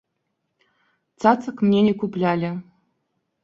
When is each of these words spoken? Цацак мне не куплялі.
Цацак 1.25 1.55
мне 1.69 1.79
не 1.91 1.95
куплялі. 2.05 2.49